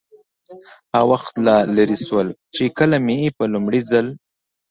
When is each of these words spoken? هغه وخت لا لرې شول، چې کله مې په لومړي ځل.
هغه 0.95 1.05
وخت 1.11 1.33
لا 1.45 1.57
لرې 1.75 1.97
شول، 2.05 2.27
چې 2.55 2.63
کله 2.77 2.97
مې 3.05 3.33
په 3.37 3.43
لومړي 3.53 3.81
ځل. 3.91 4.07